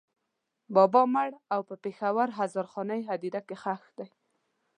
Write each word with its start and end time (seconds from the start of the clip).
بابا 0.75 1.01
مړ 1.13 1.31
او 1.53 1.61
په 1.69 1.75
پېښور 1.83 2.27
هزارخانۍ 2.39 3.01
هدېره 3.09 3.41
کې 3.47 3.55
ښخ 3.61 3.81
دی. 3.97 4.07